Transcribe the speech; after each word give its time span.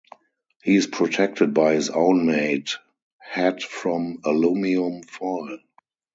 He 0.63 0.75
is 0.77 0.87
protected 0.87 1.53
by 1.53 1.75
his 1.75 1.91
own 1.91 2.25
made 2.25 2.71
hat 3.21 3.61
from 3.61 4.19
alumium 4.23 5.03
foil. 5.07 5.59